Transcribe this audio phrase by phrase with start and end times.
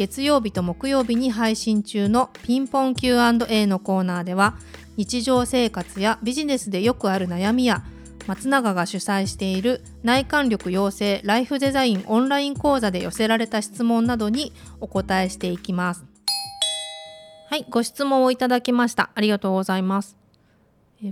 [0.00, 4.56] 月曜日と木曜日に配信中のピンポン Q&A のコーナーでは
[4.96, 7.84] 日常生活やビジネスでよくある悩みや
[8.26, 16.06] 松永が主催している内観力養成ライフデザインオンライン講座で寄せられた質問などにお答えしていきます。
[17.50, 19.10] はいご質問をいただきました。
[19.14, 20.16] ありがとうございます。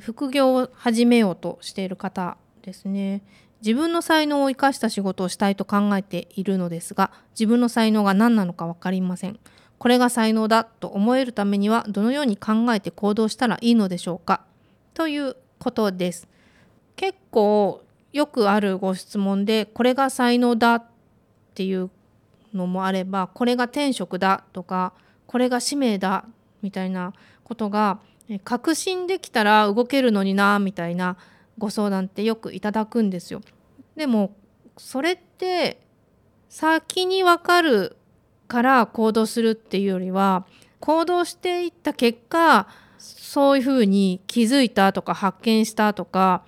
[0.00, 3.23] 副業を始めようとしている方ですね。
[3.61, 9.39] 自分の才能を生かした仕事をしたいと考えているのですが自分の才能が何なのか分かりません。
[9.79, 14.43] これが才能だと思えるためにはどのように考えて行動したらいいのでしょうか？
[14.95, 16.27] ということです。
[16.97, 20.84] 結構よくあるご質問でこれが才能だっ
[21.55, 21.91] ていう
[22.53, 24.93] のもあればこれが天職だとか
[25.27, 26.25] これが使命だ
[26.62, 27.12] みたいな
[27.45, 28.00] ことが
[28.43, 31.17] 確信できたら動けるのになみたいな
[31.59, 33.42] ご相談ってよくいただくんですよ。
[33.97, 34.34] でも
[34.77, 35.81] それって
[36.48, 37.97] 先に分かる
[38.47, 40.47] から行動するっていうよりは
[40.81, 46.45] 行動していった結果そういうふうに気づいたとか発見したとか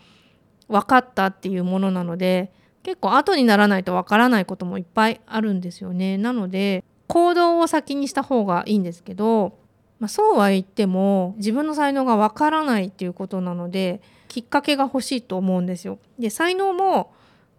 [0.68, 2.52] 分かったっていうものなので
[2.82, 6.16] 結構後にならないと分からないこともいっぱいあるんですよね。
[6.16, 9.58] なので行動を先にした方がいいんですけど、
[9.98, 14.00] まあ、そうは言っても自分の才能が分からないっていうことなので
[14.30, 15.98] きっかけが欲しいと思うんですよ。
[16.16, 17.12] で才能も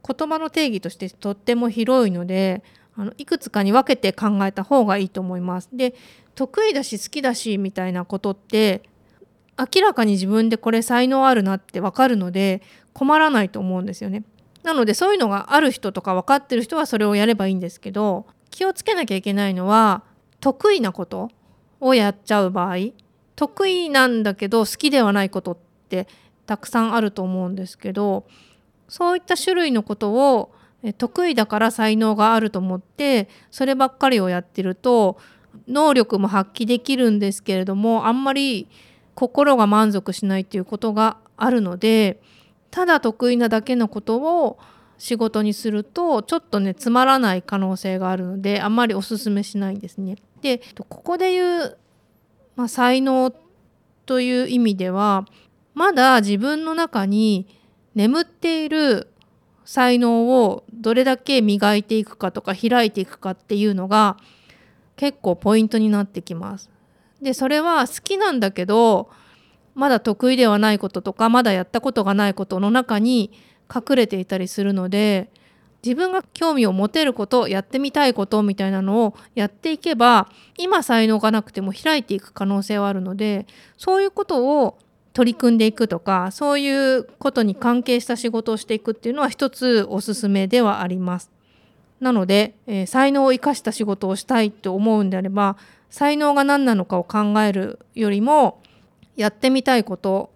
[0.07, 2.63] 言葉の定義としてとっても広いので
[2.95, 5.69] あのいくつかに分けて考えた方がいいと思います。
[5.73, 5.93] で
[6.33, 8.83] 得意だし好きだしみたいなことって
[9.59, 12.61] 明らかに自分でこれ才能あるなって分かるので
[12.93, 14.23] 困らないと思うんですよね。
[14.63, 20.03] なのでそういうのがある人とか分かってる人はそれをやればいいんですけど気をつけなきゃいけないのは
[20.39, 21.29] 得意なこと
[21.81, 22.77] をやっちゃう場合
[23.35, 25.57] 得意なんだけど好きではないことっ
[25.89, 26.07] て
[26.51, 28.25] たくさんあると思うんですけど
[28.89, 30.51] そういった種類のことを
[30.97, 35.17] 得意だから才能があると思ってそればっかりをやってると
[35.69, 38.67] 能力も発揮できるんですけれどもあんまり
[39.15, 42.19] 心が満足しないっていうことがあるので
[42.69, 44.59] ただ得意なだけのことを
[44.97, 50.17] 仕事にするとちょっとねつまらない可能性があるのであんまりおすすめしないんですね。
[50.41, 51.77] でここで言う、
[52.57, 53.33] まあ、才能
[54.05, 55.25] という意味では
[55.73, 57.47] まだ自分の中に
[57.95, 59.07] 眠っている
[59.65, 64.17] 才能をどれだけ磨いていくかとか開いていくかっていうのが
[64.95, 66.69] 結構ポイントになってきます。
[67.21, 69.09] でそれは好きなんだけど
[69.75, 73.31] まだ得意ではないこととかまだやったことがないことの中に
[73.73, 75.29] 隠れていたりするので
[75.83, 84.77] 自分が興味を持てることやってみたいことみたいなのをやっていけば今才能がなくても開いていく可能性はあるのでそういうことを
[85.13, 91.29] 取り組んでいくとかそういうことに関係した仕事をしていくっていうのは一つおすすめではあります。
[91.99, 95.55] なので、えー、才能を生かした仕事をしたいと思うんであれば
[95.91, 98.59] 才能が何なのかを考えるよりも
[99.15, 100.31] やってみたいこと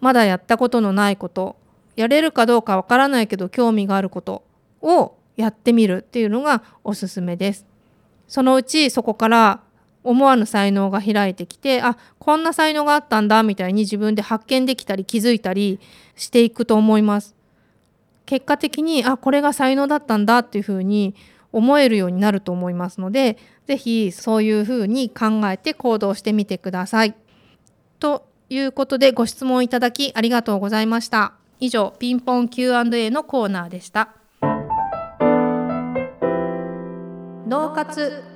[0.00, 1.56] まだやったことのないこと
[1.94, 4.44] やれるかどうかわからないけど興味があること
[4.82, 7.66] をやってみるっていうのがおすすめです。
[8.28, 9.60] そのうちそこから
[10.06, 15.80] 思わぬ才能が開いてきてあこんな才能があったんだみたいに自分で発見できたり気づいたり
[16.14, 17.34] していくと思います。
[18.24, 21.14] 結果的にあこれが才能だったんだっていうふうに
[21.52, 27.14] 思えるようになると思いますので是非そういうふうに考えて行動してみてください。
[27.98, 31.34] ということでご質問いただきありがとうございました。
[31.58, 34.10] 以上ピンポン Q&A のコーナーでした。
[37.48, 38.35] 脳活